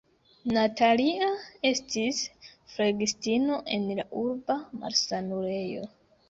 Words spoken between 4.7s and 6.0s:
malsanulejo.